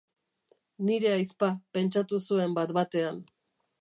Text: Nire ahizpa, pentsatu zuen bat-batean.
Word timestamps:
Nire 0.87 1.11
ahizpa, 1.17 1.49
pentsatu 1.77 2.21
zuen 2.31 2.57
bat-batean. 2.59 3.21